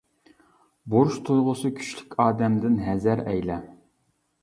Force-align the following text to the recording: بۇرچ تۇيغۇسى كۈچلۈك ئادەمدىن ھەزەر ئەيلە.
بۇرچ 0.93 1.19
تۇيغۇسى 1.27 1.71
كۈچلۈك 1.77 2.19
ئادەمدىن 2.25 2.83
ھەزەر 2.91 3.27
ئەيلە. 3.29 3.63